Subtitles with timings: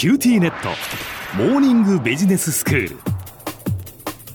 [0.00, 0.70] QTnet。
[1.36, 2.96] モーニングビジネススクール。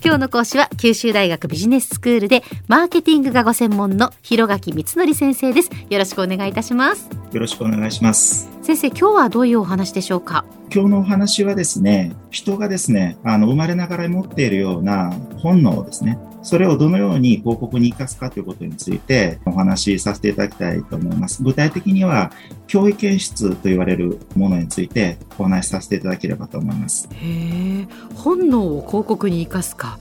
[0.03, 5.71] 今日の講師は九州大学ビジネススクールでマーケティングがご専門の広垣光則先生です。
[5.89, 7.09] よろしくお願いいたします。
[7.31, 10.43] よろしくお願いします先生今日はどういうお話でしょうか？
[10.73, 21.43] 今日のお話はですね人がですねあの生まれながら持っているような本能ですねそれをどのように広告に生かすかということについてお話しさせていただきたいと思います。
[21.43, 22.31] 具体的には、
[22.65, 27.07] 教育演出と言われるものについてお話しさせていただければと思います。
[27.13, 29.99] へえ、本能を広告に生かすか。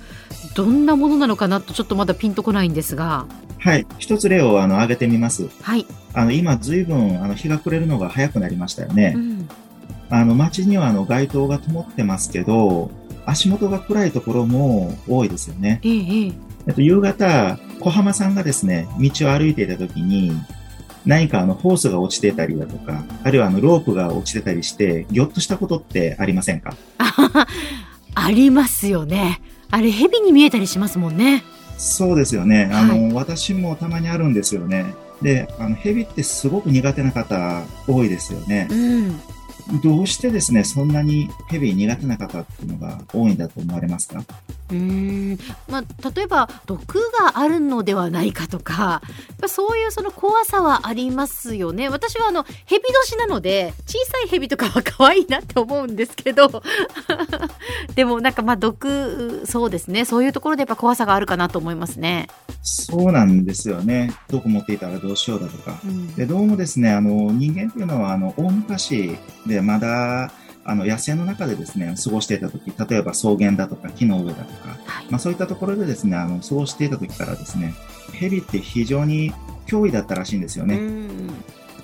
[0.54, 3.26] どんなものなのかなとちょっとまだピンとこないんですが。
[3.58, 3.86] はい。
[3.98, 5.48] 一つ例をあの挙げてみます。
[5.62, 5.86] はい。
[6.14, 9.14] あの、今随分あの日が暮れるのが早くなりましたよね。
[9.16, 9.48] うん、
[10.10, 12.90] あの、街にはあの街灯が灯ってますけど、
[13.26, 15.80] 足元が暗いところも多いですよね。
[15.82, 16.32] ええ。
[16.66, 20.32] えっと、夕方、小浜さんがですね、道を歩いていた時に、
[21.04, 26.74] 何かあの、ホースが落ちてたりだとか、あるいはあの、ロープが落ちてたりして、ぎょっとしたことってありませんか？
[28.14, 29.40] ありますよね。
[29.70, 31.42] あれ、蛇に見えたりしますもんね。
[31.76, 32.70] そうですよね。
[32.72, 34.86] あの、はい、私もたまにあるんですよね。
[35.24, 38.68] で、あの、蛇ってすごく苦手な方多いですよね。
[38.70, 39.20] うん。
[39.82, 44.22] どうしてですね、そんなにヘビー苦手な方っていうのが多いんだと思われますか？
[44.70, 45.38] うん。
[45.68, 49.02] まあ、例えば毒があるのではないかとか
[49.46, 51.88] そういうその怖さはありますよね。
[51.88, 56.62] 私はあのヘビ年なので小さいヘビとかは可愛いなって思うんですけど。
[57.94, 60.04] でもなんかまあ毒そうですね。
[60.04, 62.28] そういうところでやっぱ怖さがあるかなと思いますね。
[62.62, 64.14] そうなんですよね。
[64.28, 70.30] 毒持っていたらどうしようだとか、うん、でどうもですねあの人間っていうのはあの大昔でまだ
[70.64, 77.74] あの野生の中でですね、過ごしていた時、例えば草原だとか木の上だとか、はい、まあそういったところでですね、あの、過ごしていた時からですね、
[78.12, 79.32] 蛇って非常に
[79.66, 80.80] 脅威だったらしいんですよね。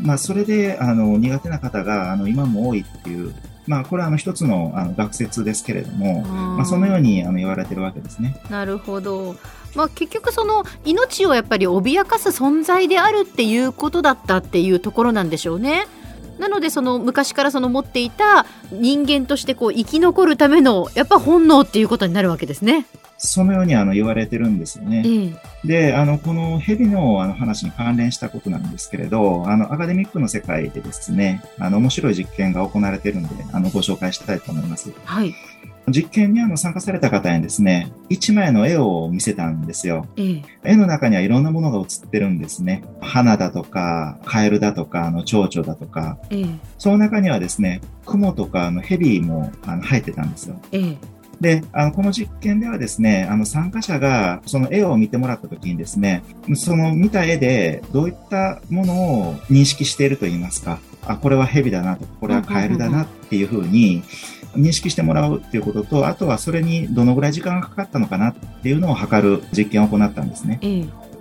[0.00, 3.34] まあそれで、あの、苦手な方が、あの、今も多いっていう、
[3.66, 8.40] まあこれはあの一つのあの学説ですけれども、まあそのようにあの言われてるわけですね。
[8.48, 9.36] なるほど。
[9.76, 15.86] まあ、結局その命をやっぱり脅かす存在であるっていうことだったっていうところなんでしょうね。
[16.40, 22.86] なのでその昔からその持っていた人間としてこう生き残るためのやっぱ本能っていうことになるわけですね。
[23.22, 25.04] そのようにあの言われてるんですよね。
[25.06, 34.90] えで、あの、この蛇のあの話に関連したことなんですけれど、あの、アカデミックの世界でですね、あの、面白い実験が行われてるんで、あの、ご紹介したいと思います。
[35.04, 35.34] はい。
[35.90, 40.06] 実験にあの参加された方にですね、1枚の絵を見せたんですよ。
[40.16, 42.84] ええ、絵の中にはいろんなものが写ってるんですね。
[43.00, 46.46] 花だとか、カエルだとか、あの蝶々だとか、え、
[46.78, 50.56] その中にはですね、雲とかあの蛇もあの入ってたんですよ。
[51.40, 56.22] で、あの、この実験ではですね、あの、参加者がその絵を見てもらった時にですね、
[56.54, 64.02] その見た絵でどういったものを認識していると言いますか、あ、これは蛇だなとか、これはカエルだなっていうふうに、
[64.56, 70.58] 認識してもらうっていうことと、あとはそれにどのぐらい時間がかかったのかなっていうのを測る実験を行ったんですね。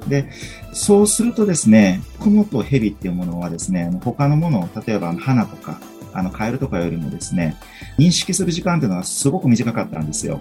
[0.08, 0.30] で、
[0.74, 5.80] そうするとですね、雲と蛇っていうものはですね、他のもの、例えば花とか、
[6.14, 7.56] あの、カエルとかよりもですね、
[7.98, 10.40] 認識する時間っていうのはすごく短かったんですよ。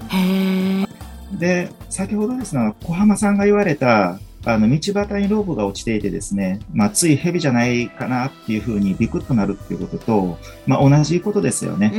[1.32, 11.92] で、先ほどですね、小浜さんが言われた、あの、道端にロープが落ちていてですね、まあ、つい蛇じゃないかなっていうふうにビクッとなるっていうことと、まあ、同じことですよね。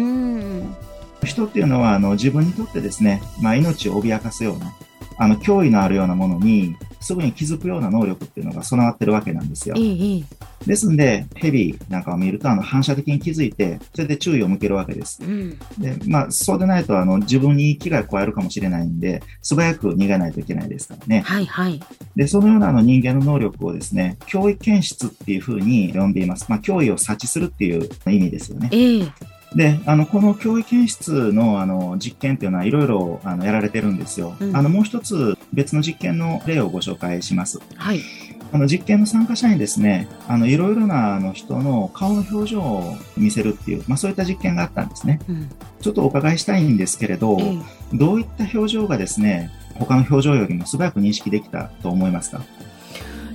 [1.24, 4.74] 人っていうのは、あの、自分にとってですね、まあ、命を脅かすような、
[5.18, 9.76] あの、脅威のあるようなものに、すぐに気づくような能力っていうのが備わってるわけなんですよ。
[9.76, 10.26] いい
[10.66, 15.22] ですんで、ヘビなんかを見ると、あの、反射的に気づいて、それで注意を向けるわけです。
[15.24, 21.22] うん、で、まあ、そうでないと、あの、自分に危害を加えるかもしれないんで、素早く逃げないといけないですからね。
[21.22, 21.80] はいはい。
[22.16, 26.46] で、そのようなあの人間の能力をですね、脅威検出っていうふうに呼んでいます。
[26.50, 28.70] まあ、脅威を察知するっていう意味ですよね。
[28.72, 29.12] えー
[29.56, 34.36] で、あの、この教育検出の、あの、実験っていうのはいろいろ、あの、やられてるんですよ。
[34.40, 37.60] うん、あの、もう一つ別の実験の例をご紹介します。
[37.76, 38.02] はい。
[38.52, 45.20] あの、実験の参加者にですね、あの、いろいろな、あの、人の顔の表情を見せるっていう、まあ、そういった実験があったんですね。
[45.28, 45.50] うん、
[45.82, 47.38] ちょっとお伺いしたいんですけれど、
[47.94, 52.42] どういった表情がですね、他の表情よりも素早く認識できたと思いますか？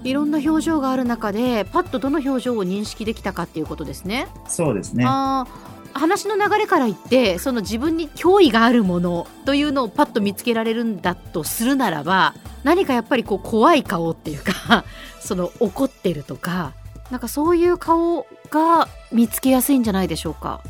[0.04, 4.26] いろんな表情がある中でパッとどの表情を認識できたかっていうことですね。
[4.46, 5.04] そうですね。
[5.06, 5.46] あ
[5.94, 14.84] 話の流れから言ってその自分に脅威があるものというのをパッと見つけられるんだとするならば何かやっぱりこう怖い顔っていうか
[15.20, 16.72] その怒ってるとか
[17.10, 20.60] なんかそういう顔が見つけやすいんじゃないでしょうか。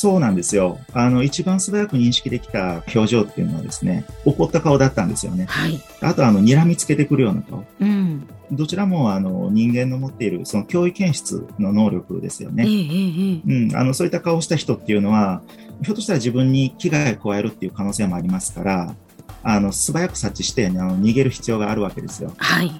[0.00, 0.78] そうなんですよ。
[0.92, 5.46] あの、一番素早く認識できた表情っていうのはですね、怒った顔だったんですよね。
[5.46, 5.80] はい。
[6.00, 7.64] あと、あの、睨みつけてくるような顔。
[7.80, 8.28] うん。
[8.52, 12.64] どちらも、あの、人間の持っている、その脅威検出の能力ですよね。
[12.64, 13.76] ええうん。
[13.76, 15.42] あの、そういった顔をした人っていうのは、
[15.82, 18.94] ひょっとしたら自分に危害を加えるっていう可能性もありますから、
[19.42, 22.32] あの、素早く察知して、あの、逃げる必要があるわけですよ。
[22.36, 22.70] はい。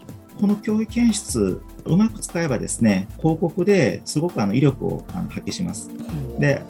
[0.41, 5.91] この脅威検出、うまく使えばですね、広告ですごくあの威力をあの発揮します。
[6.39, 6.63] で、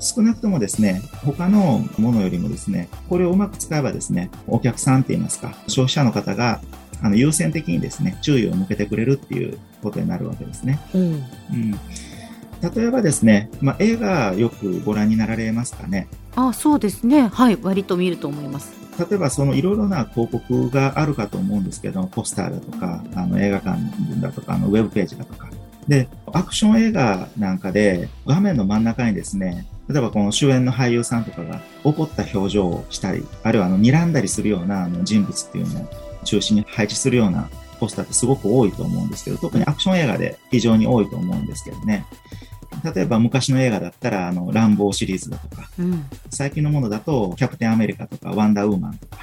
[0.00, 6.60] 少なくともですね、他のものよりもですね、これをうまく使えばですね、お客さんって言いますか、消費者の方が
[7.02, 10.80] あの優先的にですね、注意を向けてくれるっていうことになるわけですね。
[10.94, 11.06] うん、う
[11.56, 11.80] ん
[12.74, 16.06] 例えばですね、まあ、映画よくご覧になられますかね。
[16.36, 17.26] あそうですね。
[17.26, 18.72] はい、割と見ると思います。
[18.98, 23.80] 例えばそのいろいろな広告があるかと思うんですけど、ポスターだとか、あの映画館
[24.20, 25.50] だとか、あのウェブページだとか。
[25.88, 35.88] で、アクション映画なんかで画面の真ん中にですね、例えばこの主演の俳優さんとかが怒った表情をしたり、あるいはあの睨んだりするようなあの人物っていうのを
[36.24, 37.50] 中心に配置するような
[37.80, 42.06] ポスターってすごく多いと思うんですけど、特にアクション映画で非常に多いと思うんですけどね。
[42.94, 49.18] 例えば昔の映画だったら、あの、ランボーシリーズだとか、うん、最近のものだと、キャプテンアメリカとか、ワンダーウーマンとか、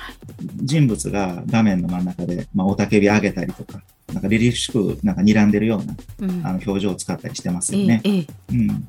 [0.57, 3.81] 人物が画面の真ん中で、まあ、おたけび上げたりとか、
[4.13, 5.95] なんか、リリしく、なんか、睨んでるような、
[6.27, 8.01] うん、あの、表情を使ったりしてますよね。
[8.03, 8.85] ええ、うん。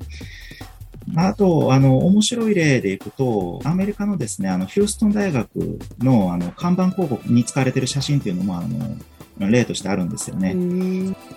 [1.15, 8.97] あと、あの、面白い例でいくと、アメリカのですね、あの、ヒューストン大学の、あの、看板広告に使われている写真っていうのも、あの、
[9.49, 10.55] 例としてあるんですよね。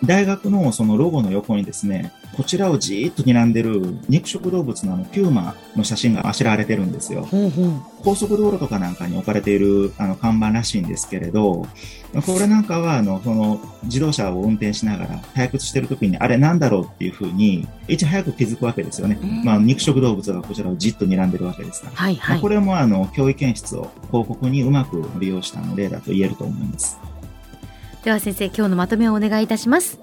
[0.05, 7.29] 大学のそのロゴの横にですね、こちらをじーっと睨んでる肉食動物のあのピューマの写真があしらわれてるんですよ。
[8.03, 11.67] 高速道路とかなんかに置かれているあの看板らしいんですけれど、
[12.27, 19.19] これなんかはあのその自動車を運転しながら退屈してる時にあれなんだろうっていうふうにいち早く気づくわけですよね。
[19.45, 21.97] まあ肉食動物がこちらをじっと睨んでるわけですから。
[21.97, 26.99] はいはい、これもあの教育検出を広告にうまく利用したの例だと言えると思います。
[28.05, 29.99] では先生、今日のまとめをお願いいたします。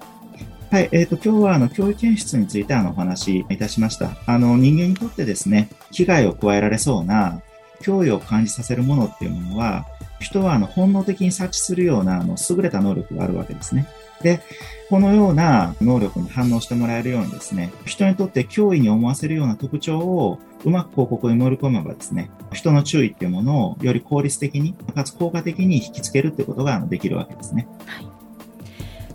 [0.72, 4.16] はい、えっ、ー、と、今日は、あの、教育検出について、あの、お話しいたしました。
[4.26, 7.40] あの、人間にとってですね、危害を加えられそうな、
[7.80, 9.86] 脅威を感じさせるものっていうものは、
[10.18, 13.86] 人は、あの、本能的に察知するような、あの、優れた能力があるわけですね。
[14.22, 14.40] で、
[14.88, 27.66] このような能力に反応してもらえるようにですね、人にとって脅威に思わせるような特徴をうまく広告に盛り込めばですね、人の注意っていうものをより効率的に、かつ効果的に引きつけるってことができるわけですね。
[27.86, 28.06] はい。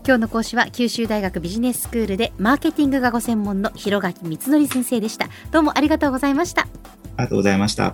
[0.06, 5.27] 今日の講師は九州大学ビジネススクールでマーケティングがご専門の広垣光則先生でした。
[5.51, 6.62] どうもありがとうございました。
[6.62, 7.94] ありがとうございました